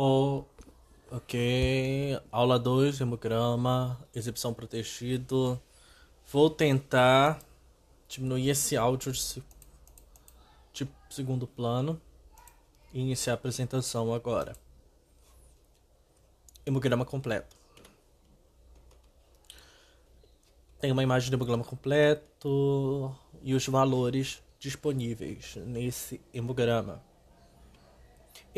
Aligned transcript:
Ok. 0.00 1.34
Aula 2.30 2.56
2, 2.56 3.00
hemograma, 3.00 3.98
exibição 4.14 4.54
protegido. 4.54 5.60
Vou 6.30 6.48
tentar 6.48 7.40
diminuir 8.06 8.48
esse 8.48 8.76
áudio 8.76 9.10
de, 9.10 9.42
de 10.72 10.88
segundo 11.10 11.48
plano 11.48 12.00
e 12.94 13.00
iniciar 13.00 13.32
a 13.32 13.34
apresentação 13.34 14.14
agora. 14.14 14.54
Hemograma 16.64 17.04
completo. 17.04 17.56
Tem 20.78 20.92
uma 20.92 21.02
imagem 21.02 21.28
de 21.28 21.34
hemograma 21.34 21.64
completo 21.64 23.12
e 23.42 23.52
os 23.52 23.66
valores 23.66 24.40
disponíveis 24.60 25.56
nesse 25.56 26.20
hemograma. 26.32 27.07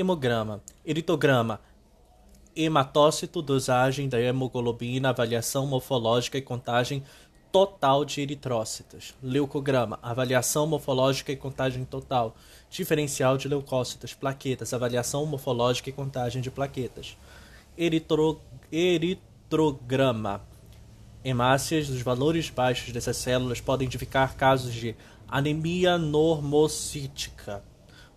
Hemograma, 0.00 0.62
eritograma, 0.82 1.60
hematócito, 2.56 3.42
dosagem 3.42 4.08
da 4.08 4.18
hemoglobina, 4.18 5.10
avaliação 5.10 5.66
morfológica 5.66 6.38
e 6.38 6.40
contagem 6.40 7.02
total 7.52 8.02
de 8.06 8.22
eritrócitos. 8.22 9.14
Leucograma, 9.22 9.98
avaliação 10.02 10.66
morfológica 10.66 11.32
e 11.32 11.36
contagem 11.36 11.84
total. 11.84 12.34
Diferencial 12.70 13.36
de 13.36 13.46
leucócitos, 13.46 14.14
plaquetas, 14.14 14.72
avaliação 14.72 15.26
morfológica 15.26 15.90
e 15.90 15.92
contagem 15.92 16.40
de 16.40 16.50
plaquetas. 16.50 17.14
Eritro, 17.76 18.40
eritrograma, 18.72 20.40
hemácias, 21.22 21.90
os 21.90 22.00
valores 22.00 22.48
baixos 22.48 22.90
dessas 22.90 23.18
células 23.18 23.60
podem 23.60 23.84
indicar 23.84 24.34
casos 24.34 24.72
de 24.72 24.96
anemia 25.28 25.98
normocítica 25.98 27.62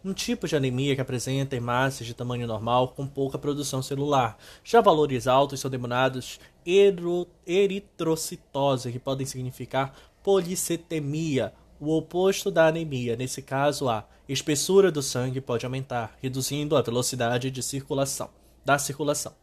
um 0.04 0.14
tipo 0.14 0.48
de 0.48 0.56
anemia 0.56 0.96
que 0.96 1.02
apresenta 1.02 1.56
hemácias 1.56 2.06
de 2.06 2.14
tamanho 2.14 2.46
normal 2.46 2.90
com 2.90 3.08
pouca 3.08 3.38
produção 3.38 3.82
celular. 3.82 4.38
Já 4.64 4.82
valores 4.82 5.28
altos 5.28 5.62
são 5.62 5.72
denominados 5.72 6.40
eritrocitose, 7.46 8.92
que 8.92 9.00
podem 9.00 9.26
significar 9.26 9.96
policetemia, 10.22 11.54
o 11.80 11.96
oposto 11.96 12.52
da 12.52 12.68
anemia. 12.68 13.16
Nesse 13.16 13.42
caso, 13.42 13.88
a 13.90 14.06
espessura 14.28 14.92
do 14.92 15.02
sangue 15.02 15.40
pode 15.42 15.66
aumentar, 15.66 16.18
reduzindo 16.22 16.76
a 16.76 16.82
velocidade 16.82 17.50
de 17.50 17.64
circulação, 17.64 18.30
da 18.66 18.78
circulação. 18.78 19.34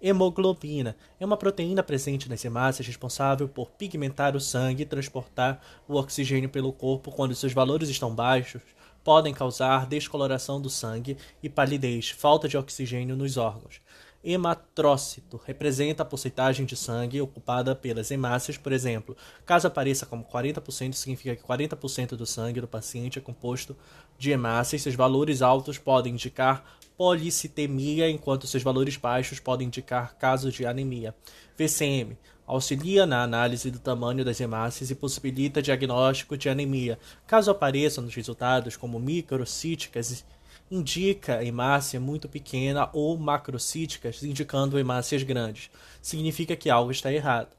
Hemoglobina 0.00 0.96
é 1.18 1.26
uma 1.26 1.36
proteína 1.36 1.82
presente 1.82 2.28
nas 2.28 2.44
hemácias 2.44 2.86
responsável 2.86 3.48
por 3.48 3.70
pigmentar 3.70 4.36
o 4.36 4.40
sangue 4.40 4.84
e 4.84 4.86
transportar 4.86 5.60
o 5.88 5.96
oxigênio 5.96 6.48
pelo 6.48 6.72
corpo 6.72 7.10
quando 7.10 7.34
seus 7.34 7.52
valores 7.52 7.88
estão 7.88 8.14
baixos 8.14 8.62
podem 9.04 9.32
causar 9.32 9.86
descoloração 9.86 10.60
do 10.60 10.68
sangue 10.68 11.16
e 11.42 11.48
palidez, 11.48 12.10
falta 12.10 12.48
de 12.48 12.56
oxigênio 12.56 13.16
nos 13.16 13.36
órgãos. 13.36 13.80
Hematrócito 14.22 15.40
representa 15.46 16.02
a 16.02 16.06
porcentagem 16.06 16.66
de 16.66 16.76
sangue 16.76 17.20
ocupada 17.20 17.74
pelas 17.74 18.10
hemácias, 18.10 18.56
por 18.56 18.72
exemplo. 18.72 19.16
Caso 19.46 19.68
apareça 19.68 20.04
como 20.04 20.24
40%, 20.24 20.92
significa 20.92 21.36
que 21.36 21.42
40% 21.42 22.16
do 22.16 22.26
sangue 22.26 22.60
do 22.60 22.66
paciente 22.66 23.18
é 23.18 23.22
composto 23.22 23.76
de 24.18 24.30
hemácias. 24.30 24.82
Seus 24.82 24.96
valores 24.96 25.40
altos 25.40 25.78
podem 25.78 26.14
indicar 26.14 26.64
policitemia, 26.98 28.10
enquanto 28.10 28.48
seus 28.48 28.64
valores 28.64 28.96
baixos 28.96 29.38
podem 29.38 29.68
indicar 29.68 30.16
casos 30.18 30.52
de 30.52 30.66
anemia. 30.66 31.14
VCM 31.56 32.18
auxilia 32.44 33.06
na 33.06 33.22
análise 33.22 33.70
do 33.70 33.78
tamanho 33.78 34.24
das 34.24 34.40
hemácias 34.40 34.90
e 34.90 34.96
possibilita 34.96 35.62
diagnóstico 35.62 36.36
de 36.36 36.48
anemia. 36.48 36.98
Caso 37.24 37.52
apareçam 37.52 38.02
nos 38.02 38.14
resultados 38.14 38.76
como 38.76 38.98
microcíticas, 38.98 40.24
indica 40.68 41.44
hemácia 41.44 42.00
muito 42.00 42.28
pequena 42.28 42.90
ou 42.92 43.16
macrocíticas, 43.16 44.22
indicando 44.24 44.78
hemácias 44.78 45.22
grandes. 45.22 45.70
Significa 46.02 46.56
que 46.56 46.68
algo 46.68 46.90
está 46.90 47.12
errado. 47.12 47.50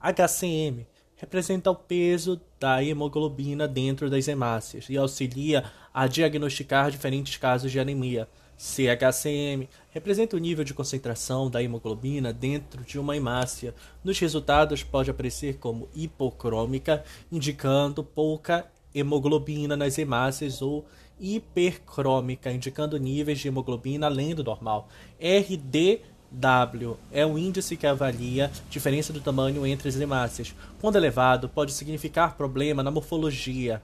HCM 0.00 0.86
representa 1.16 1.70
o 1.70 1.74
peso 1.76 2.40
da 2.58 2.82
hemoglobina 2.82 3.68
dentro 3.68 4.10
das 4.10 4.26
hemácias 4.26 4.88
e 4.88 4.96
auxilia 4.96 5.64
a 5.92 6.06
diagnosticar 6.06 6.90
diferentes 6.90 7.36
casos 7.36 7.70
de 7.70 7.78
anemia. 7.78 8.28
CHCM 8.58 9.68
representa 9.90 10.34
o 10.34 10.38
nível 10.38 10.64
de 10.64 10.74
concentração 10.74 11.48
da 11.48 11.62
hemoglobina 11.62 12.32
dentro 12.32 12.82
de 12.82 12.98
uma 12.98 13.16
hemácia. 13.16 13.72
Nos 14.02 14.18
resultados 14.18 14.82
pode 14.82 15.10
aparecer 15.10 15.58
como 15.58 15.88
hipocrômica, 15.94 17.04
indicando 17.30 18.02
pouca 18.02 18.66
hemoglobina 18.92 19.76
nas 19.76 19.96
hemácias 19.96 20.60
ou 20.60 20.84
hipercrômica, 21.20 22.50
indicando 22.50 22.98
níveis 22.98 23.38
de 23.38 23.46
hemoglobina 23.46 24.06
além 24.06 24.34
do 24.34 24.42
normal. 24.42 24.88
RDW 25.20 26.96
é 27.12 27.24
o 27.24 27.38
índice 27.38 27.76
que 27.76 27.86
avalia 27.86 28.50
diferença 28.68 29.12
do 29.12 29.20
tamanho 29.20 29.64
entre 29.64 29.88
as 29.88 29.96
hemácias. 29.96 30.52
Quando 30.80 30.96
elevado, 30.96 31.48
pode 31.48 31.72
significar 31.72 32.36
problema 32.36 32.82
na 32.82 32.90
morfologia, 32.90 33.80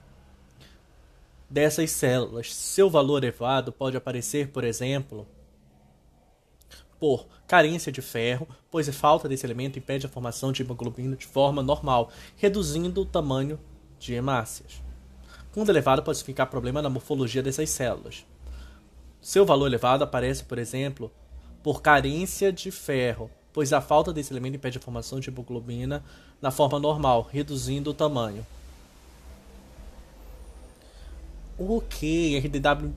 dessas 1.49 1.91
células. 1.91 2.53
Seu 2.53 2.89
valor 2.89 3.23
elevado 3.23 3.71
pode 3.71 3.97
aparecer, 3.97 4.49
por 4.49 4.63
exemplo, 4.63 5.27
por 6.99 7.27
carência 7.47 7.91
de 7.91 8.01
ferro, 8.01 8.47
pois 8.71 8.89
a 8.89 8.93
falta 8.93 9.27
desse 9.27 9.45
elemento 9.45 9.77
impede 9.77 10.05
a 10.05 10.09
formação 10.09 10.51
de 10.51 10.61
hemoglobina 10.61 11.15
de 11.15 11.25
forma 11.25 11.61
normal, 11.61 12.11
reduzindo 12.35 13.01
o 13.01 13.05
tamanho 13.05 13.59
de 13.99 14.13
hemácias. 14.13 14.81
Quando 15.53 15.69
elevado, 15.69 16.03
pode 16.03 16.17
significar 16.17 16.47
problema 16.47 16.81
na 16.81 16.89
morfologia 16.89 17.41
dessas 17.41 17.69
células. 17.69 18.25
Seu 19.21 19.45
valor 19.45 19.67
elevado 19.67 20.03
aparece, 20.03 20.43
por 20.43 20.57
exemplo, 20.57 21.11
por 21.63 21.81
carência 21.81 22.51
de 22.51 22.69
ferro, 22.71 23.29
pois 23.53 23.71
a 23.71 23.81
falta 23.81 24.11
desse 24.11 24.33
elemento 24.33 24.55
impede 24.55 24.77
a 24.77 24.81
formação 24.81 25.19
de 25.19 25.29
hemoglobina 25.29 26.03
na 26.41 26.51
forma 26.51 26.79
normal, 26.79 27.27
reduzindo 27.31 27.91
o 27.91 27.93
tamanho. 27.93 28.45
O 31.57 31.81
que 31.81 32.37
RDW 32.37 32.93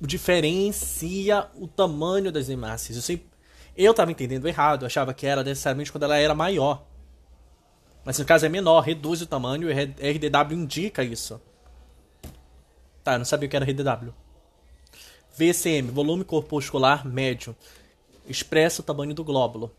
diferencia 0.00 1.48
o 1.54 1.66
tamanho 1.68 2.32
das 2.32 2.48
hemácias? 2.48 2.96
Eu 2.96 3.02
sei, 3.02 3.26
eu 3.76 3.90
estava 3.90 4.10
entendendo 4.10 4.48
errado, 4.48 4.86
achava 4.86 5.12
que 5.12 5.26
era 5.26 5.44
necessariamente 5.44 5.92
quando 5.92 6.04
ela 6.04 6.16
era 6.16 6.34
maior. 6.34 6.84
Mas 8.04 8.18
no 8.18 8.24
caso 8.24 8.46
é 8.46 8.48
menor, 8.48 8.80
reduz 8.80 9.20
o 9.20 9.26
tamanho 9.26 9.68
e 9.70 9.72
RDW 9.72 10.54
indica 10.54 11.04
isso. 11.04 11.40
Tá, 13.04 13.14
eu 13.14 13.18
não 13.18 13.24
sabia 13.24 13.46
o 13.46 13.50
que 13.50 13.56
era 13.56 13.64
RDW. 13.64 14.14
VCM, 15.36 15.90
volume 15.90 16.24
corpuscular 16.24 17.06
médio, 17.06 17.54
expressa 18.26 18.80
o 18.80 18.84
tamanho 18.84 19.14
do 19.14 19.22
glóbulo. 19.22 19.70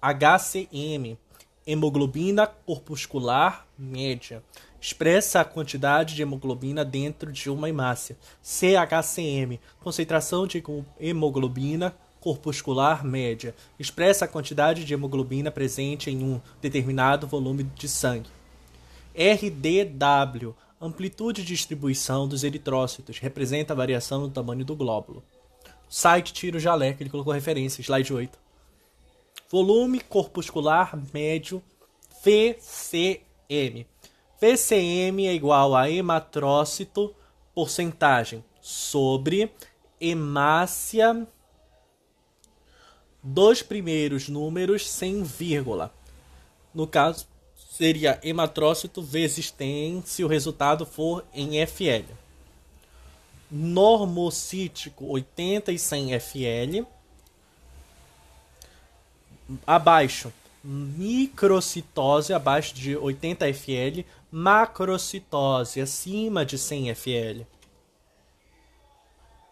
HCM, 0.00 1.18
hemoglobina 1.66 2.46
corpuscular 2.46 3.66
média, 3.76 4.42
expressa 4.82 5.40
a 5.40 5.44
quantidade 5.44 6.16
de 6.16 6.22
hemoglobina 6.22 6.84
dentro 6.84 7.30
de 7.30 7.48
uma 7.48 7.68
hemácia. 7.68 8.18
CHCM, 8.42 9.60
concentração 9.78 10.44
de 10.44 10.60
hemoglobina 10.98 11.94
corpuscular 12.18 13.04
média, 13.04 13.54
expressa 13.78 14.24
a 14.24 14.28
quantidade 14.28 14.84
de 14.84 14.92
hemoglobina 14.92 15.52
presente 15.52 16.10
em 16.10 16.24
um 16.24 16.40
determinado 16.60 17.28
volume 17.28 17.62
de 17.62 17.88
sangue. 17.88 18.28
RDW, 19.14 20.52
amplitude 20.80 21.42
de 21.42 21.48
distribuição 21.48 22.26
dos 22.26 22.42
eritrócitos, 22.42 23.18
representa 23.18 23.72
a 23.72 23.76
variação 23.76 24.22
no 24.22 24.30
tamanho 24.30 24.64
do 24.64 24.74
glóbulo. 24.74 25.22
Site 25.88 26.32
Tiro 26.32 26.58
Jaleco, 26.58 27.04
ele 27.04 27.10
colocou 27.10 27.32
referência, 27.32 27.82
slide 27.82 28.12
8. 28.12 28.36
Volume 29.48 30.00
corpuscular 30.00 30.98
médio 31.12 31.62
VCM 32.24 33.86
PCM 34.42 35.28
é 35.28 35.34
igual 35.34 35.72
a 35.72 35.88
hematrócito 35.88 37.14
porcentagem 37.54 38.44
sobre 38.60 39.52
hemácia 40.00 41.28
dos 43.22 43.62
primeiros 43.62 44.28
números 44.28 44.90
sem 44.90 45.22
vírgula. 45.22 45.94
No 46.74 46.88
caso, 46.88 47.28
seria 47.54 48.18
hematrócito 48.20 49.00
vezes 49.00 49.48
tem 49.48 50.02
se 50.04 50.24
o 50.24 50.26
resultado 50.26 50.84
for 50.84 51.24
em 51.32 51.64
FL. 51.64 52.12
Normocítico 53.48 55.06
80 55.06 55.70
e 55.70 55.78
100 55.78 56.18
FL. 56.18 56.84
Abaixo, 59.64 60.32
microcitose 60.64 62.32
abaixo 62.32 62.74
de 62.74 62.96
80 62.96 63.46
FL 63.54 64.04
macrocitose 64.32 65.82
acima 65.82 66.42
de 66.42 66.56
100 66.56 66.94
FL. 66.94 67.42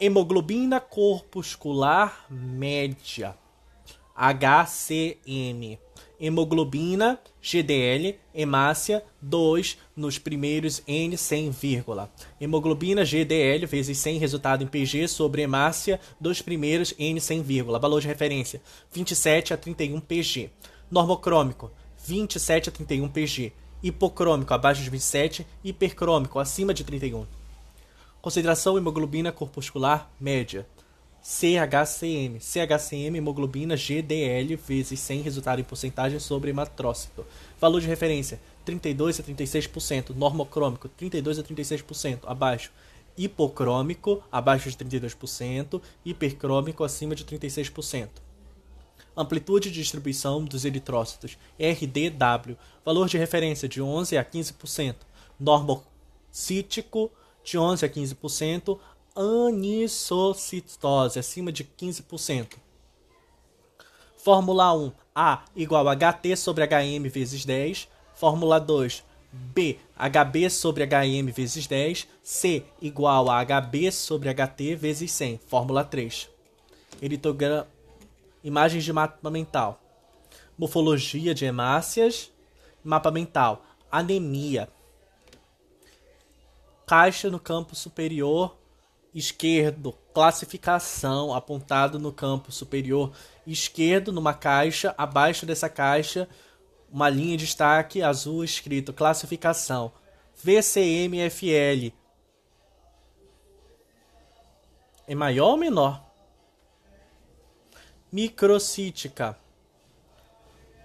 Hemoglobina 0.00 0.80
corpuscular 0.80 2.24
média, 2.30 3.36
HCM, 4.16 5.78
Hemoglobina, 6.18 7.18
GDL, 7.42 8.18
hemácia, 8.34 9.04
2 9.20 9.78
nos 9.94 10.18
primeiros 10.18 10.82
N 10.86 11.16
100, 11.16 11.50
vírgula. 11.50 12.10
Hemoglobina, 12.40 13.04
GDL 13.04 13.66
vezes 13.66 13.98
100, 13.98 14.18
resultado 14.18 14.64
em 14.64 14.66
PG 14.66 15.08
sobre 15.08 15.42
hemácia 15.42 16.00
dos 16.18 16.40
primeiros 16.40 16.94
N 16.98 17.20
100, 17.20 17.42
vírgula. 17.42 17.78
Valor 17.78 18.00
de 18.00 18.08
referência, 18.08 18.62
27 18.92 19.52
a 19.52 19.56
31 19.58 20.00
PG. 20.00 20.50
Normocrômico, 20.90 21.70
27 22.06 22.70
a 22.70 22.72
31 22.72 23.08
PG. 23.08 23.52
Hipocrômico, 23.82 24.52
abaixo 24.52 24.82
de 24.82 24.90
27. 24.90 25.46
Hipercrômico, 25.64 26.38
acima 26.38 26.74
de 26.74 26.84
31. 26.84 27.26
Concentração 28.20 28.76
hemoglobina 28.76 29.32
corpuscular 29.32 30.10
média. 30.20 30.66
CHCM. 31.22 32.38
CHCM, 32.40 33.16
hemoglobina 33.16 33.76
GDL 33.76 34.56
vezes 34.56 35.00
100, 35.00 35.22
resultado 35.22 35.60
em 35.60 35.64
porcentagem 35.64 36.18
sobre 36.18 36.50
hematrócito. 36.50 37.24
Valor 37.58 37.80
de 37.80 37.86
referência, 37.86 38.38
32 38.66 39.20
a 39.20 39.22
36%. 39.22 40.14
Normocrômico, 40.14 40.88
32 40.88 41.38
a 41.38 41.42
36%. 41.42 42.20
Abaixo. 42.26 42.70
Hipocrômico, 43.16 44.22
abaixo 44.30 44.70
de 44.70 44.76
32%. 44.76 45.80
Hipercrômico, 46.04 46.84
acima 46.84 47.14
de 47.14 47.24
36%. 47.24 48.08
Amplitude 49.16 49.70
de 49.70 49.74
distribuição 49.74 50.44
dos 50.44 50.64
eritrócitos, 50.64 51.36
RDW. 51.58 52.56
Valor 52.84 53.08
de 53.08 53.18
referência, 53.18 53.68
de 53.68 53.82
11 53.82 54.16
a 54.16 54.24
15%. 54.24 54.94
Normocítico, 55.38 57.10
de 57.42 57.58
11 57.58 57.84
a 57.84 57.88
15% 57.88 58.78
anisocitose, 59.14 61.18
acima 61.18 61.52
de 61.52 61.64
15%. 61.64 62.56
Fórmula 64.16 64.72
1, 64.74 64.92
A 65.14 65.44
igual 65.56 65.88
a 65.88 65.94
HT 65.94 66.36
sobre 66.36 66.66
HM 66.66 67.08
vezes 67.08 67.44
10. 67.44 67.88
Fórmula 68.14 68.60
2, 68.60 69.02
B, 69.32 69.78
HB 69.96 70.50
sobre 70.50 70.84
HM 70.84 71.32
vezes 71.32 71.66
10. 71.66 72.06
C 72.22 72.64
igual 72.80 73.28
a 73.30 73.44
HB 73.44 73.90
sobre 73.90 74.32
HT 74.32 74.76
vezes 74.76 75.10
100. 75.12 75.40
Fórmula 75.46 75.84
3. 75.84 76.28
Eritograma, 77.00 77.66
imagens 78.42 78.84
de 78.84 78.92
mapa 78.92 79.30
mental. 79.30 79.80
Morfologia 80.56 81.34
de 81.34 81.44
hemácias. 81.44 82.30
Mapa 82.82 83.10
mental. 83.10 83.64
Anemia. 83.90 84.68
Caixa 86.86 87.30
no 87.30 87.38
campo 87.38 87.74
superior 87.74 88.56
esquerdo, 89.14 89.96
classificação, 90.14 91.34
apontado 91.34 91.98
no 91.98 92.12
campo 92.12 92.52
superior 92.52 93.12
esquerdo, 93.46 94.12
numa 94.12 94.32
caixa, 94.32 94.94
abaixo 94.96 95.44
dessa 95.44 95.68
caixa, 95.68 96.28
uma 96.90 97.08
linha 97.08 97.36
de 97.36 97.44
destaque 97.44 98.02
azul 98.02 98.44
escrito 98.44 98.92
classificação. 98.92 99.92
VCMFL. 100.42 101.92
É 105.06 105.14
maior 105.14 105.50
ou 105.50 105.56
menor? 105.56 106.09
Microcítica. 108.12 109.38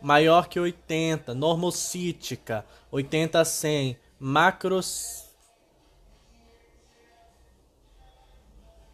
Maior 0.02 0.48
que 0.48 0.60
80. 0.60 1.34
Normocítica. 1.34 2.66
80 2.92 3.40
a 3.40 3.46
100. 3.46 3.98
Macrocítica 4.20 5.26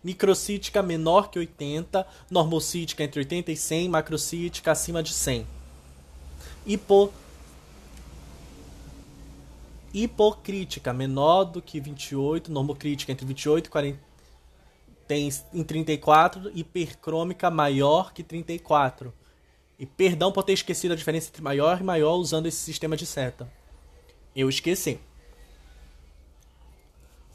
microcítica 0.04 0.82
menor 0.82 1.30
que 1.30 1.38
80, 1.38 2.08
normocítica 2.30 3.04
entre 3.04 3.20
80 3.20 3.52
e 3.52 3.56
100, 3.56 3.90
macrocítica 3.90 4.72
acima 4.72 5.04
de 5.04 5.14
100. 5.14 5.46
Hipo 6.66 7.14
hipocrítica 9.94 10.94
menor 10.94 11.44
do 11.44 11.62
que 11.62 11.80
28, 11.80 12.52
normocrítica 12.52 13.12
entre 13.12 13.26
28 13.26 13.68
e 13.68 13.70
40 13.70 14.11
tem 15.12 15.30
em 15.54 15.62
34, 15.62 16.58
hipercrômica 16.58 17.52
maior 17.52 18.14
que 18.14 18.24
34. 18.24 19.14
E 19.78 19.86
perdão 19.86 20.32
por 20.32 20.42
ter 20.44 20.54
esquecido 20.54 20.94
a 20.94 20.96
diferença 20.96 21.28
entre 21.28 21.42
maior 21.42 21.82
e 21.82 21.84
maior 21.84 22.16
usando 22.16 22.46
esse 22.46 22.60
sistema 22.60 22.96
de 22.96 23.06
seta. 23.06 23.52
Eu 24.34 24.48
esqueci. 24.48 25.02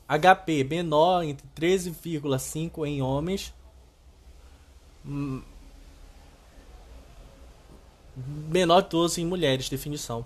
HP 0.09 0.65
menor 0.65 1.23
entre 1.23 1.47
13,5 1.55 2.87
em 2.87 3.03
homens, 3.03 3.53
menor 8.49 8.85
que 8.85 8.91
12 8.91 9.21
em 9.21 9.27
mulheres. 9.27 9.69
Definição: 9.69 10.25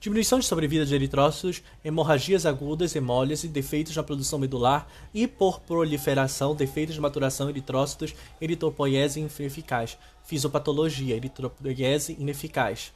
diminuição 0.00 0.38
de 0.38 0.46
sobrevida 0.46 0.86
de 0.86 0.94
eritrócitos, 0.94 1.62
hemorragias 1.84 2.46
agudas, 2.46 2.94
hemólise, 2.94 3.48
defeitos 3.48 3.96
na 3.96 4.02
produção 4.02 4.38
medular, 4.38 4.86
hiperproliferação, 5.12 6.54
defeitos 6.54 6.94
de 6.94 7.00
maturação, 7.00 7.48
eritrócitos, 7.48 8.14
eritropoiese 8.40 9.20
ineficaz, 9.20 9.98
fisiopatologia, 10.24 11.16
eritropoiese 11.16 12.16
ineficaz. 12.18 12.92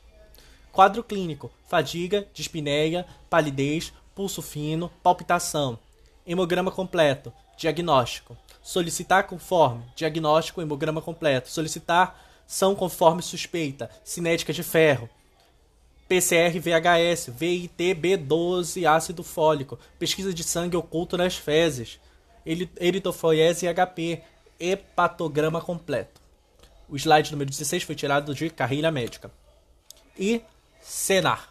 Quadro 0.70 1.04
clínico: 1.04 1.50
fadiga, 1.69 2.26
dispneia, 2.32 3.06
palidez, 3.28 3.93
pulso 4.14 4.40
fino, 4.40 4.90
palpitação. 5.02 5.78
Hemograma 6.26 6.70
completo. 6.70 7.32
Diagnóstico. 7.56 8.37
Solicitar 8.62 9.26
conforme. 9.26 9.84
Diagnóstico, 9.94 10.62
hemograma 10.62 11.02
completo. 11.02 11.50
Solicitar 11.50 12.19
são 12.46 12.75
conforme 12.75 13.22
suspeita. 13.22 13.90
Cinética 14.05 14.52
de 14.52 14.62
ferro. 14.62 15.10
PCR 16.12 16.61
VHS, 16.61 17.31
VIT 17.35 17.94
B12, 17.94 18.85
ácido 18.85 19.23
fólico. 19.23 19.79
Pesquisa 19.99 20.35
de 20.35 20.44
sangue 20.44 20.76
oculto 20.76 21.17
nas 21.17 21.37
fezes. 21.37 21.99
Eritofoiese 22.79 23.67
HP. 23.67 24.20
Hepatograma 24.61 25.62
completo. 25.62 26.20
O 26.87 26.99
slide 26.99 27.32
número 27.32 27.49
16 27.49 27.85
foi 27.85 27.94
tirado 27.94 28.35
de 28.35 28.50
Carreira 28.50 28.91
Médica. 28.91 29.31
E 30.19 30.43
Senar. 30.82 31.50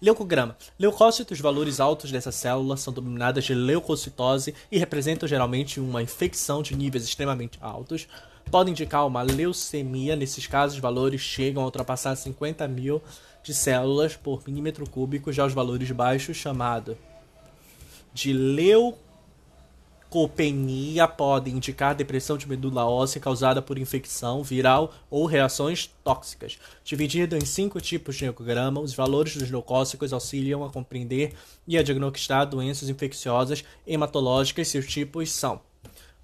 Leucograma. 0.00 0.56
Leucócitos, 0.78 1.40
valores 1.40 1.80
altos 1.80 2.12
dessa 2.12 2.30
célula, 2.30 2.76
são 2.76 2.92
denominadas 2.92 3.42
de 3.42 3.52
leucocitose 3.52 4.54
e 4.70 4.78
representam 4.78 5.28
geralmente 5.28 5.80
uma 5.80 6.00
infecção 6.00 6.62
de 6.62 6.76
níveis 6.76 7.02
extremamente 7.02 7.58
altos. 7.60 8.06
Podem 8.48 8.70
indicar 8.70 9.06
uma 9.06 9.22
leucemia, 9.22 10.14
nesses 10.14 10.46
casos, 10.46 10.76
os 10.76 10.80
valores 10.80 11.20
chegam 11.20 11.62
a 11.64 11.66
ultrapassar 11.66 12.14
50 12.14 12.68
mil 12.68 13.02
de 13.42 13.52
células 13.52 14.16
por 14.16 14.42
milímetro 14.46 14.88
cúbico, 14.88 15.32
já 15.32 15.44
os 15.44 15.52
valores 15.52 15.90
baixos, 15.90 16.36
chamado 16.36 16.96
de 18.14 18.32
Leucopenia 18.32 18.98
pode 21.08 21.50
indicar 21.50 21.94
depressão 21.94 22.36
de 22.36 22.46
medula 22.48 22.84
óssea 22.84 23.20
causada 23.20 23.62
por 23.62 23.78
infecção 23.78 24.42
viral 24.42 24.92
ou 25.10 25.26
reações 25.26 25.90
tóxicas. 26.04 26.58
Dividido 26.84 27.36
em 27.36 27.44
cinco 27.44 27.80
tipos 27.80 28.16
de 28.16 28.24
leucograma, 28.24 28.80
os 28.80 28.94
valores 28.94 29.36
dos 29.36 29.50
leucócitos 29.50 30.12
auxiliam 30.12 30.64
a 30.64 30.70
compreender 30.70 31.32
e 31.66 31.78
a 31.78 31.82
diagnosticar 31.82 32.46
doenças 32.46 32.90
infecciosas 32.90 33.64
hematológicas. 33.86 34.68
Seus 34.68 34.86
tipos 34.86 35.32
são 35.32 35.60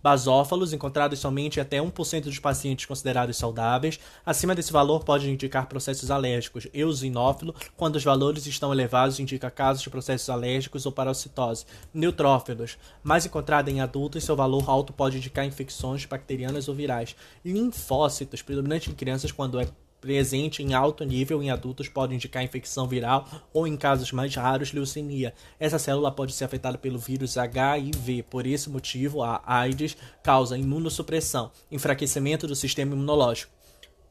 basófalos, 0.03 0.73
encontrados 0.73 1.19
somente 1.19 1.61
até 1.61 1.79
1% 1.79 2.25
dos 2.25 2.39
pacientes 2.39 2.87
considerados 2.87 3.37
saudáveis. 3.37 3.99
Acima 4.25 4.55
desse 4.55 4.73
valor 4.73 5.05
pode 5.05 5.31
indicar 5.31 5.67
processos 5.67 6.11
alérgicos. 6.11 6.67
Eosinófilo, 6.73 7.55
quando 7.77 7.97
os 7.97 8.05
valores 8.05 8.47
estão 8.47 8.73
elevados, 8.73 9.19
indica 9.19 9.51
casos 9.51 9.83
de 9.83 9.91
processos 9.91 10.31
alérgicos 10.31 10.87
ou 10.87 10.93
parasitose. 10.93 11.67
Neutrófilos, 11.93 12.79
mais 13.03 13.27
encontrado 13.27 13.69
em 13.69 13.81
adultos, 13.81 14.25
seu 14.25 14.37
valor 14.37 14.69
alto 14.69 14.93
pode 14.93 15.17
indicar 15.17 15.45
infecções 15.45 16.05
bacterianas 16.05 16.69
ou 16.69 16.75
virais. 16.75 17.17
Linfócitos, 17.45 18.43
predominante 18.43 18.91
em 18.91 18.95
crianças 18.95 19.33
quando 19.33 19.61
é 19.61 19.69
presente 20.01 20.63
em 20.63 20.75
alto 20.75 21.05
nível 21.05 21.43
em 21.43 21.51
adultos 21.51 21.89
pode 21.89 22.15
indicar 22.15 22.43
infecção 22.43 22.87
viral 22.87 23.27
ou, 23.53 23.67
em 23.67 23.77
casos 23.77 24.13
mais 24.13 24.35
raros, 24.35 24.73
leucemia. 24.73 25.35
Essa 25.59 25.79
célula 25.79 26.13
pode 26.13 26.33
ser 26.33 26.45
afetada 26.45 26.79
pelo 26.79 26.99
vírus 26.99 27.37
HIV. 27.37 28.25
Por 28.25 28.47
esse 28.47 28.71
motivo, 28.71 29.23
a 29.23 29.43
AIDS 29.45 29.97
causa 30.23 30.59
imunossupressão, 30.59 31.51
enfraquecimento 31.71 32.47
do 32.47 32.55
sistema 32.55 32.95
imunológico. 32.95 33.53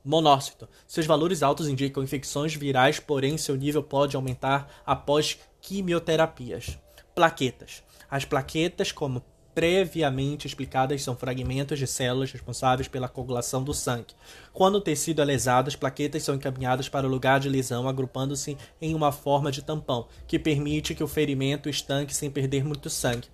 Monócito. 0.03 0.69
Seus 0.87 1.05
valores 1.05 1.43
altos 1.43 1.67
indicam 1.67 2.01
infecções 2.01 2.55
virais, 2.55 2.99
porém 2.99 3.37
seu 3.37 3.55
nível 3.55 3.83
pode 3.83 4.15
aumentar 4.15 4.81
após 4.85 5.37
quimioterapias. 5.59 6.77
Plaquetas. 7.13 7.83
As 8.09 8.23
plaquetas, 8.23 8.91
como 8.91 9.21
previamente 9.57 10.45
explicadas 10.45 11.01
são 11.01 11.17
fragmentos 11.17 11.79
de 11.79 11.87
células 11.87 12.31
responsáveis 12.31 12.87
pela 12.87 13.09
coagulação 13.09 13.63
do 13.63 13.73
sangue. 13.73 14.13
Quando 14.53 14.75
o 14.75 14.81
tecido 14.81 15.19
é 15.19 15.25
lesado, 15.25 15.67
as 15.67 15.75
plaquetas 15.75 16.21
são 16.21 16.35
encaminhadas 16.35 16.87
para 16.87 17.07
o 17.07 17.09
lugar 17.09 17.39
de 17.39 17.49
lesão, 17.49 17.89
agrupando-se 17.89 18.55
em 18.79 18.93
uma 18.93 19.11
forma 19.11 19.51
de 19.51 19.63
tampão, 19.63 20.07
que 20.27 20.37
permite 20.37 20.93
que 20.93 21.03
o 21.03 21.07
ferimento 21.07 21.69
estanque 21.69 22.13
sem 22.13 22.29
perder 22.29 22.63
muito 22.63 22.87
sangue. 22.87 23.29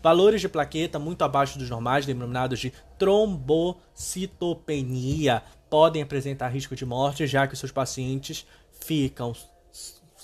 Valores 0.00 0.40
de 0.40 0.48
plaqueta 0.48 0.96
muito 0.96 1.22
abaixo 1.22 1.58
dos 1.58 1.68
normais, 1.68 2.06
denominados 2.06 2.60
de 2.60 2.72
trombocitopenia, 2.96 5.42
podem 5.68 6.02
apresentar 6.02 6.50
risco 6.50 6.76
de 6.76 6.86
morte, 6.86 7.26
já 7.26 7.48
que 7.48 7.56
seus 7.56 7.72
pacientes 7.72 8.46
ficam 8.70 9.34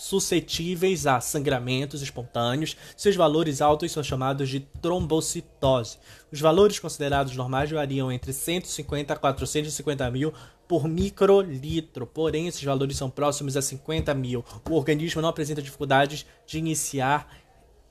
suscetíveis 0.05 1.07
a 1.07 1.19
sangramentos 1.19 2.03
espontâneos. 2.03 2.77
Seus 2.95 3.17
valores 3.17 3.63
altos 3.63 3.91
são 3.91 4.03
chamados 4.03 4.51
de 4.51 4.61
trombocitose. 4.61 5.97
Os 6.31 6.41
valores 6.41 6.79
considerados 6.79 7.35
normais 7.35 7.71
variam 7.71 8.13
entre 8.13 8.31
150 8.31 9.15
a 9.15 9.17
450 9.17 10.11
mil 10.11 10.35
por 10.69 10.87
microlitro, 10.87 12.07
porém 12.07 12.47
esses 12.47 12.63
valores 12.63 12.99
são 12.99 13.09
próximos 13.09 13.57
a 13.57 13.63
50 13.63 14.13
mil. 14.13 14.45
O 14.69 14.75
organismo 14.75 15.23
não 15.23 15.31
apresenta 15.31 15.63
dificuldades 15.63 16.27
de 16.47 16.59
iniciar 16.59 17.27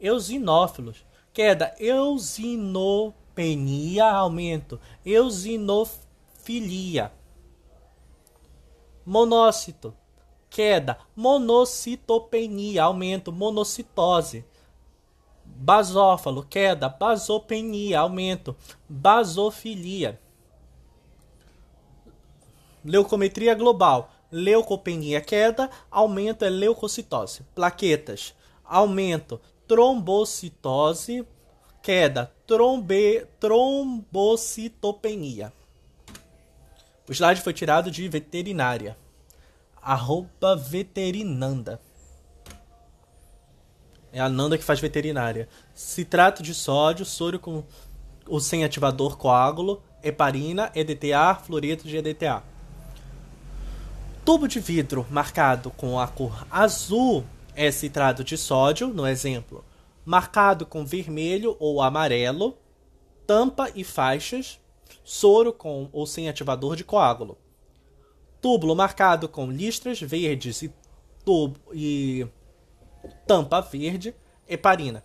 eosinófilos, 0.00 1.04
queda, 1.32 1.72
eusinopenia, 1.78 4.10
aumento, 4.10 4.80
eusinofilia, 5.04 7.12
monócito, 9.04 9.94
queda, 10.48 10.98
monocitopenia, 11.14 12.84
aumento, 12.84 13.30
monocitose, 13.30 14.46
basófalo, 15.44 16.42
queda, 16.42 16.88
basopenia, 16.88 18.00
aumento, 18.00 18.56
basofilia, 18.88 20.18
leucometria 22.84 23.54
global, 23.54 24.10
leucopenia 24.30 25.20
queda, 25.20 25.68
aumento 25.90 26.44
é 26.44 26.50
leucocitose. 26.50 27.42
Plaquetas, 27.54 28.34
aumento, 28.64 29.40
trombocitose, 29.66 31.26
queda, 31.82 32.32
trombe, 32.46 33.26
trombocitopenia. 33.38 35.52
O 37.08 37.12
slide 37.12 37.40
foi 37.40 37.52
tirado 37.52 37.88
de 37.90 38.08
veterinária. 38.08 38.96
Arroba 39.80 40.56
veterinanda. 40.56 41.80
É 44.12 44.18
a 44.18 44.28
Nanda 44.28 44.58
que 44.58 44.64
faz 44.64 44.80
veterinária. 44.80 45.48
Citrato 45.74 46.42
de 46.42 46.52
sódio, 46.54 47.04
soro 47.04 47.38
com 47.38 47.62
o 48.26 48.40
sem 48.40 48.64
ativador 48.64 49.16
coágulo, 49.16 49.80
heparina, 50.02 50.72
EDTA, 50.74 51.36
fluoreto 51.36 51.86
de 51.86 51.98
EDTA. 51.98 52.42
Tubo 54.26 54.48
de 54.48 54.58
vidro 54.58 55.06
marcado 55.08 55.70
com 55.70 56.00
a 56.00 56.08
cor 56.08 56.48
azul 56.50 57.24
é 57.54 57.70
citrato 57.70 58.24
de 58.24 58.36
sódio, 58.36 58.88
no 58.88 59.06
exemplo. 59.06 59.64
Marcado 60.04 60.66
com 60.66 60.84
vermelho 60.84 61.56
ou 61.60 61.80
amarelo, 61.80 62.58
tampa 63.24 63.70
e 63.72 63.84
faixas, 63.84 64.58
soro 65.04 65.52
com 65.52 65.88
ou 65.92 66.08
sem 66.08 66.28
ativador 66.28 66.74
de 66.74 66.82
coágulo. 66.82 67.38
Túbulo 68.42 68.74
marcado 68.74 69.28
com 69.28 69.48
listras 69.48 70.00
verdes 70.00 70.60
e, 70.60 70.74
tubo, 71.24 71.60
e 71.72 72.26
tampa 73.28 73.60
verde, 73.60 74.12
heparina. 74.48 75.04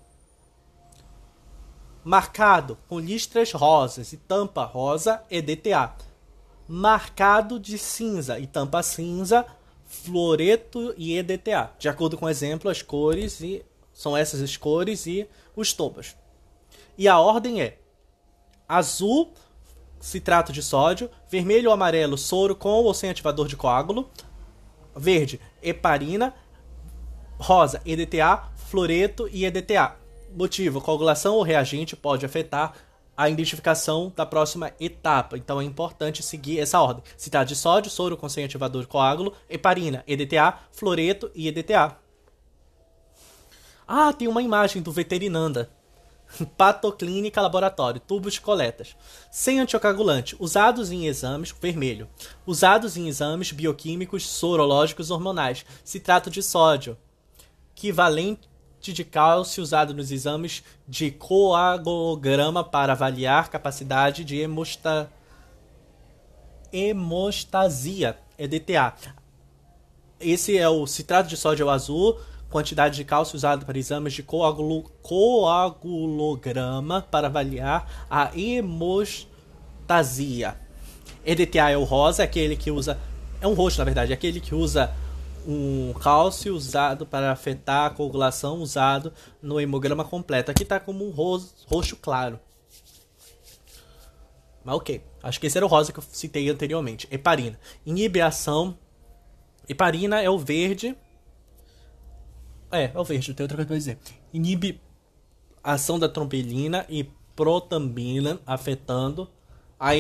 Marcado 2.04 2.76
com 2.88 3.00
listras 3.00 3.52
rosas 3.52 4.14
e 4.14 4.18
tampa 4.18 4.66
rosa, 4.66 5.24
EDTA 5.30 5.94
marcado 6.68 7.60
de 7.60 7.78
cinza 7.78 8.40
e 8.40 8.48
tampa 8.48 8.82
cinza, 8.82 9.46
fluoreto 9.86 10.94
e 10.98 11.18
EDTA. 11.18 11.72
De 11.78 11.90
acordo 11.90 12.18
com 12.18 12.26
o 12.26 12.30
exemplo, 12.30 12.70
as 12.70 12.82
cores 12.82 13.42
e 13.42 13.64
são 13.94 14.16
essas 14.16 14.42
as 14.42 14.56
cores 14.56 15.06
e 15.06 15.28
os 15.56 15.74
tobas. 15.74 16.16
E 16.98 17.08
a 17.08 17.20
ordem 17.20 17.62
é 17.62 17.78
azul, 18.68 19.34
citrato 20.00 20.54
de 20.54 20.64
sódio, 20.64 21.10
vermelho 21.30 21.68
ou 21.68 21.74
amarelo, 21.74 22.18
soro 22.18 22.56
com 22.56 22.70
ou 22.70 22.94
sem 22.94 23.10
ativador 23.10 23.48
de 23.48 23.58
coágulo, 23.58 24.10
verde, 24.96 25.40
heparina, 25.62 26.34
rosa, 27.38 27.82
EDTA, 27.86 28.44
fluoreto 28.56 29.28
e 29.32 29.46
EDTA. 29.46 29.98
Motivo: 30.34 30.80
coagulação 30.80 31.36
ou 31.36 31.44
reagente 31.44 31.96
pode 31.96 32.26
afetar 32.26 32.74
a 33.16 33.30
identificação 33.30 34.12
da 34.16 34.26
próxima 34.26 34.72
etapa. 34.80 35.38
Então 35.38 35.62
é 35.62 35.64
importante 35.64 36.24
seguir 36.24 36.60
essa 36.60 36.80
ordem. 36.80 37.04
Citrato 37.18 37.50
de 37.50 37.56
sódio, 37.56 37.92
soro 37.92 38.18
com 38.18 38.30
sem 38.30 38.44
ativador 38.44 38.88
coágulo, 38.88 39.34
heparina, 39.50 40.04
EDTA, 40.08 40.58
fluoreto 40.72 41.32
e 41.36 41.48
EDTA. 41.48 41.98
Ah, 43.88 44.14
tem 44.14 44.28
uma 44.28 44.42
imagem 44.42 44.82
do 44.82 44.92
veterinanda. 44.92 45.70
Patoclínica 46.58 47.42
laboratório, 47.42 48.00
tubos 48.00 48.34
de 48.34 48.42
coletas. 48.42 48.96
Sem 49.30 49.60
anticoagulante, 49.60 50.36
usados 50.40 50.92
em 50.92 51.08
exames, 51.08 51.54
vermelho. 51.60 52.08
Usados 52.46 52.96
em 52.96 53.08
exames 53.08 53.52
bioquímicos, 53.52 54.28
sorológicos, 54.28 55.12
hormonais. 55.12 55.66
Citrato 55.84 56.30
de 56.30 56.42
sódio, 56.42 56.98
equivalente 57.76 58.51
de 58.82 59.04
cálcio 59.04 59.62
usado 59.62 59.94
nos 59.94 60.12
exames 60.12 60.64
de 60.88 61.12
coagulograma 61.12 62.64
para 62.64 62.94
avaliar 62.94 63.50
capacidade 63.50 64.26
de 64.26 64.40
hemosta... 64.40 65.12
hemostasia, 66.74 68.18
EDTA. 68.38 68.96
Esse 70.20 70.58
é 70.58 70.68
o 70.68 70.88
citrato 70.88 71.30
de 71.30 71.38
sódio 71.38 71.70
azul, 71.70 72.20
quantidade 72.50 72.96
de 72.96 73.06
cálcio 73.06 73.36
usado 73.36 73.64
para 73.66 73.78
exames 73.78 74.14
de 74.14 74.24
coagulo... 74.24 74.92
coagulograma 75.04 77.06
para 77.12 77.28
avaliar 77.28 78.08
a 78.10 78.32
hemostasia. 78.36 79.28
EDTA 81.24 81.70
é 81.70 81.78
o 81.78 81.84
rosa, 81.84 82.24
aquele 82.24 82.56
que 82.56 82.72
usa. 82.72 82.98
É 83.40 83.48
um 83.48 83.54
roxo, 83.54 83.78
na 83.78 83.86
verdade, 83.86 84.12
aquele 84.12 84.40
que 84.40 84.56
usa 84.56 84.92
um 85.48 85.94
cálcio 85.94 86.56
usado 86.56 87.06
para 87.06 87.32
afetar 87.32 87.86
a 87.86 87.90
coagulação 87.90 88.60
usado 88.60 89.14
no 89.42 89.60
hemograma 89.60 90.04
completo. 90.04 90.52
Aqui 90.52 90.64
está 90.64 90.80
como 90.80 91.06
um 91.06 91.12
roxo, 91.12 91.96
claro. 91.98 92.40
Mas 94.64 94.76
ok. 94.76 95.04
Acho 95.24 95.40
que 95.40 95.48
esse 95.48 95.58
era 95.58 95.66
o 95.66 95.70
rosa 95.70 95.92
que 95.92 96.00
eu 96.00 96.04
citei 96.04 96.50
anteriormente. 96.50 97.08
Heparina. 97.12 97.60
Inibe 97.86 98.22
a 98.22 98.28
ação. 98.28 98.78
Heparina 99.68 100.22
é 100.22 100.30
o 100.30 100.38
verde. 100.38 100.96
É, 102.72 102.92
é 102.94 103.00
o 103.00 103.04
verde, 103.04 103.30
não 103.30 103.36
tem 103.36 103.44
outra 103.44 103.58
coisa 103.58 103.68
pra 103.68 103.78
dizer. 103.78 103.98
Inibe 104.34 104.82
a 105.64 105.74
ação 105.74 106.00
da 106.00 106.10
trombelina 106.10 106.86
e 106.90 107.04
protambina, 107.36 108.40
afetando 108.46 109.30
a 109.80 109.96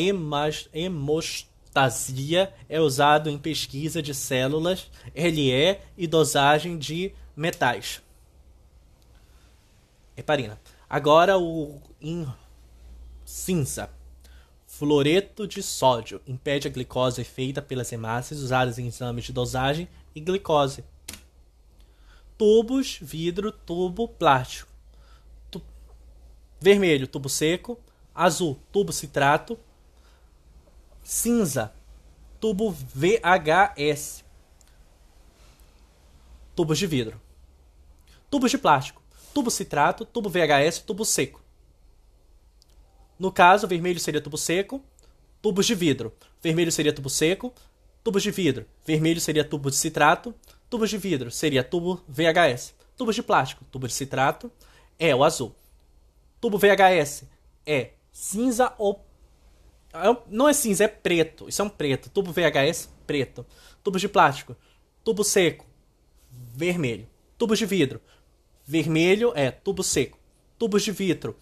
hemostasia. 1.72 2.54
É 2.70 2.80
usado 2.80 3.30
em 3.30 3.38
pesquisa 3.38 4.02
de 4.02 4.14
células, 4.14 4.90
LE 5.16 5.80
e 5.98 6.08
dosagem 6.08 6.78
de 6.78 7.14
metais. 7.36 8.02
Heparina. 10.16 10.60
Agora 10.90 11.38
o 11.38 11.82
cinza. 13.24 13.90
Fluoreto 14.68 15.48
de 15.48 15.62
sódio 15.62 16.22
impede 16.26 16.68
a 16.68 16.72
glicose 16.72 17.24
feita 17.24 17.62
pelas 17.62 17.92
hemácias 17.92 18.40
usadas 18.40 18.80
em 18.80 18.88
exames 18.88 19.26
de 19.26 19.34
dosagem 19.34 19.88
e 20.16 20.20
glicose. 20.20 20.84
Tubos, 22.38 22.98
vidro, 23.02 23.52
tubo, 23.52 24.08
plástico. 24.08 24.72
Tu... 25.52 25.62
Vermelho, 26.60 27.08
tubo 27.08 27.30
seco. 27.30 27.80
Azul, 28.16 28.60
tubo 28.72 28.92
citrato. 28.92 29.60
Cinza, 31.04 31.74
tubo 32.40 32.72
VHS. 32.72 34.24
Tubos 36.56 36.78
de 36.78 36.88
vidro. 36.88 37.20
Tubos 38.30 38.52
de 38.52 38.58
plástico. 38.58 39.02
Tubo 39.34 39.50
citrato, 39.50 40.06
tubo 40.06 40.30
VHS, 40.30 40.80
tubo 40.80 41.06
seco. 41.06 41.42
No 43.18 43.32
caso, 43.32 43.68
vermelho 43.68 44.00
seria 44.00 44.20
tubo 44.20 44.38
seco, 44.38 44.82
tubos 45.42 45.66
de 45.66 45.76
vidro. 45.76 46.14
Vermelho 46.42 46.72
seria 46.72 46.92
tubo 46.92 47.10
seco, 47.10 47.54
tubos 48.04 48.24
de 48.24 48.32
vidro. 48.32 48.66
Vermelho 48.86 49.22
seria 49.22 49.44
tubo 49.44 49.70
de 49.70 49.76
citrato, 49.76 50.34
tubos 50.70 50.90
de 50.90 50.98
vidro 50.98 51.32
seria 51.32 51.64
tubo 51.64 52.02
VHS. 52.08 52.74
Tubos 52.98 53.16
de 53.16 53.24
plástico, 53.24 53.66
tubo 53.72 53.88
de 53.88 53.94
citrato 53.94 54.52
é 55.00 55.16
o 55.16 55.24
azul. 55.24 55.56
Tubo 56.40 56.58
VHS 56.58 57.24
é 57.66 57.92
cinza 58.12 58.74
ou 58.78 59.06
não 60.30 60.48
é 60.48 60.54
cinza, 60.54 60.86
é 60.86 60.88
preto. 60.88 61.50
Isso 61.50 61.62
é 61.62 61.66
um 61.66 61.70
preto. 61.70 62.10
Tubo 62.10 62.32
VHS, 62.32 62.90
preto. 63.06 63.46
Tubos 63.84 64.02
de 64.02 64.08
plástico, 64.08 64.56
tubo 65.04 65.24
seco, 65.24 65.66
vermelho. 66.54 67.08
Tubos 67.38 67.58
de 67.58 67.66
vidro, 67.66 68.00
vermelho 68.64 69.34
é 69.36 69.50
tubo 69.50 69.84
seco. 69.84 70.20
Tubos 70.58 70.84
de 70.84 70.92
vidro, 70.92 71.36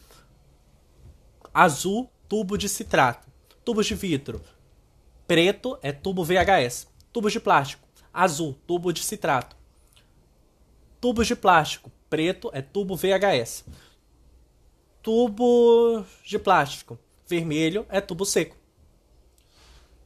azul, 1.53 2.09
tubo 2.27 2.57
de 2.57 2.69
citrato. 2.69 3.27
Tubos 3.65 3.85
de 3.85 3.95
vidro, 3.95 4.41
preto 5.27 5.77
é 5.81 5.91
tubo 5.91 6.23
VHS. 6.23 6.87
Tubos 7.11 7.33
de 7.33 7.39
plástico, 7.39 7.87
azul, 8.13 8.57
tubo 8.65 8.93
de 8.93 9.03
citrato. 9.03 9.57
Tubos 11.01 11.27
de 11.27 11.35
plástico, 11.35 11.91
preto 12.09 12.49
é 12.53 12.61
tubo 12.61 12.95
VHS. 12.95 13.65
Tubo 15.01 16.05
de 16.23 16.39
plástico, 16.39 16.97
vermelho 17.29 17.85
é 17.89 18.01
tubo 18.01 18.25
seco. 18.25 18.57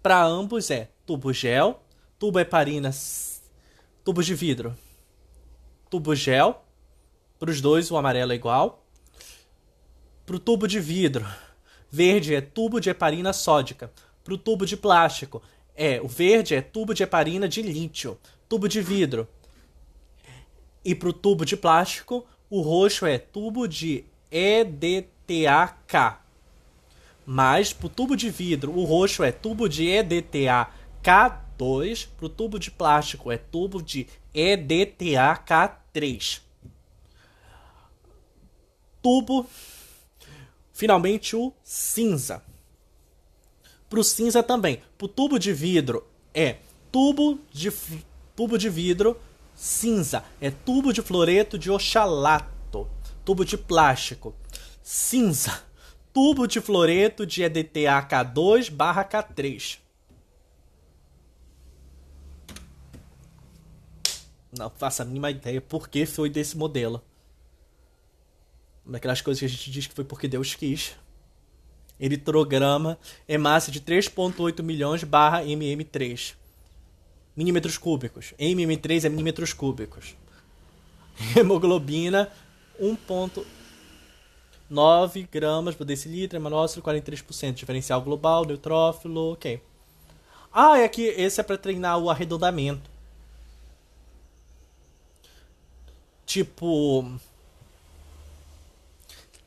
Para 0.03 0.23
ambos 0.23 0.69
é 0.69 0.89
tubo 1.05 1.33
gel, 1.33 1.81
tubo 2.19 2.39
heparina, 2.39 2.91
tubos 4.03 4.25
de 4.25 4.35
vidro, 4.35 4.77
tubo 5.89 6.13
gel. 6.13 6.63
Para 7.39 7.49
os 7.49 7.61
dois 7.61 7.89
o 7.89 7.97
amarelo 7.97 8.31
é 8.31 8.35
igual 8.35 8.83
para 10.25 10.35
o 10.35 10.39
tubo 10.39 10.67
de 10.67 10.79
vidro. 10.79 11.25
Verde 11.91 12.33
é 12.33 12.41
tubo 12.41 12.79
de 12.79 12.89
heparina 12.89 13.33
sódica. 13.33 13.91
Para 14.23 14.33
o 14.33 14.37
tubo 14.37 14.65
de 14.65 14.77
plástico, 14.77 15.41
é 15.75 16.01
o 16.01 16.07
verde 16.07 16.55
é 16.55 16.61
tubo 16.61 16.93
de 16.93 17.03
heparina 17.03 17.47
de 17.47 17.61
lítio. 17.61 18.17
Tubo 18.47 18.67
de 18.67 18.81
vidro. 18.81 19.27
E 20.83 20.95
para 20.95 21.09
o 21.09 21.13
tubo 21.13 21.45
de 21.45 21.55
plástico, 21.55 22.25
o 22.49 22.61
roxo 22.61 23.05
é 23.05 23.17
tubo 23.17 23.67
de 23.67 24.05
EDTAK. 24.31 26.22
Mas 27.25 27.73
para 27.73 27.87
o 27.87 27.89
tubo 27.89 28.15
de 28.15 28.29
vidro, 28.29 28.77
o 28.77 28.83
roxo 28.83 29.23
é 29.23 29.31
tubo 29.31 29.67
de 29.69 29.85
EDTA-K2. 29.85 32.09
Para 32.17 32.25
o 32.25 32.29
tubo 32.29 32.59
de 32.59 32.69
plástico, 32.71 33.31
é 33.31 33.37
tubo 33.37 33.81
de 33.81 34.05
EDTA-K3. 34.33 36.41
Tubo 39.01 39.47
Finalmente 40.73 41.35
o 41.35 41.53
cinza. 41.63 42.41
Para 43.87 43.99
o 43.99 44.03
cinza 44.03 44.41
também. 44.41 44.81
Para 44.97 45.05
o 45.05 45.07
tubo 45.07 45.37
de 45.37 45.53
vidro 45.53 46.03
é 46.33 46.57
tubo 46.91 47.39
de, 47.51 47.71
tubo 48.35 48.57
de 48.57 48.69
vidro 48.69 49.15
cinza. 49.55 50.23
É 50.41 50.49
tubo 50.49 50.91
de 50.91 51.03
fluoreto 51.03 51.59
de 51.59 51.69
oxalato. 51.69 52.89
Tubo 53.23 53.45
de 53.45 53.55
plástico. 53.55 54.33
Cinza. 54.81 55.61
Tubo 56.13 56.45
de 56.45 56.61
fluoreto 56.61 57.25
de 57.25 57.41
EDTA 57.41 58.07
K2 58.07 58.69
barra 58.69 59.03
K3. 59.03 59.79
Não 64.55 64.69
faço 64.69 65.01
a 65.01 65.05
mínima 65.05 65.31
ideia 65.31 65.59
por 65.59 65.89
que 65.89 66.05
foi 66.05 66.29
desse 66.29 66.55
modelo. 66.55 67.01
Daquelas 68.85 69.21
coisas 69.21 69.39
que 69.39 69.45
a 69.45 69.49
gente 69.49 69.71
diz 69.71 69.87
que 69.87 69.95
foi 69.95 70.03
porque 70.03 70.27
Deus 70.27 70.53
quis. 70.53 70.95
Eritrograma 71.99 72.99
é 73.27 73.37
massa 73.37 73.71
de 73.71 73.81
3.8 73.81 74.61
milhões 74.61 75.03
barra 75.03 75.41
mm3. 75.41 76.35
Milímetros 77.35 77.79
cúbicos. 77.79 78.35
mm3 78.39 79.05
é 79.05 79.09
milímetros 79.09 79.51
cúbicos. 79.51 80.15
Hemoglobina 81.35 82.31
1.9 84.73 85.27
gramas 85.31 85.75
por 85.75 85.85
decilitro, 85.85 86.37
hemanócito 86.37 86.81
43%. 86.81 87.53
Diferencial 87.53 88.01
global, 88.01 88.45
neutrófilo, 88.45 89.33
ok. 89.33 89.61
Ah, 90.51 90.79
é 90.79 90.87
que 90.89 91.03
esse 91.03 91.39
é 91.39 91.43
para 91.43 91.57
treinar 91.57 91.99
o 91.99 92.09
arredondamento. 92.09 92.89
Tipo, 96.25 97.05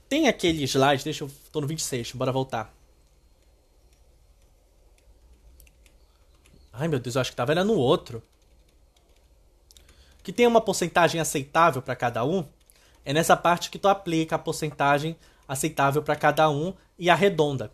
tem 0.09 0.29
aquele 0.29 0.63
slide, 0.65 1.03
deixa 1.03 1.25
eu. 1.25 1.31
tô 1.51 1.61
no 1.61 1.67
26, 1.67 2.13
bora 2.13 2.31
voltar. 2.31 2.73
Ai 6.73 6.89
meu 6.89 6.99
Deus, 7.01 7.15
eu 7.15 7.21
acho 7.21 7.31
que 7.31 7.37
tava 7.37 7.53
era 7.53 7.65
no 7.65 7.75
outro. 7.75 8.23
Que 10.23 10.33
tem 10.33 10.47
uma 10.47 10.61
porcentagem 10.61 11.21
aceitável 11.21 11.81
para 11.81 11.97
cada 11.97 12.25
um. 12.25 12.45
É 13.07 13.15
nessa 13.15 13.35
parte 13.35 13.71
que 13.71 13.79
tu 13.79 13.89
aplica 13.89 14.37
a 14.37 14.39
porcentagem 14.39 15.17
aceitável 15.49 16.03
para 16.03 16.15
cada 16.15 16.51
um 16.51 16.75
e 16.99 17.09
arredonda. 17.09 17.73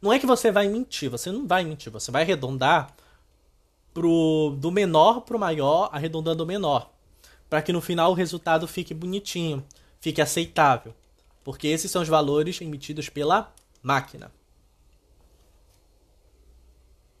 Não 0.00 0.12
é 0.12 0.18
que 0.20 0.26
você 0.26 0.52
vai 0.52 0.68
mentir, 0.68 1.10
você 1.10 1.32
não 1.32 1.44
vai 1.44 1.64
mentir, 1.64 1.90
você 1.90 2.12
vai 2.12 2.22
arredondar 2.22 2.94
pro, 3.92 4.54
do 4.56 4.70
menor 4.70 5.22
pro 5.22 5.40
maior, 5.40 5.90
arredondando 5.92 6.44
o 6.44 6.46
menor. 6.46 6.88
Para 7.50 7.62
que 7.62 7.72
no 7.72 7.80
final 7.80 8.12
o 8.12 8.14
resultado 8.14 8.68
fique 8.68 8.94
bonitinho, 8.94 9.64
fique 10.00 10.22
aceitável 10.22 10.94
porque 11.48 11.66
esses 11.66 11.90
são 11.90 12.02
os 12.02 12.08
valores 12.08 12.60
emitidos 12.60 13.08
pela 13.08 13.50
máquina. 13.82 14.30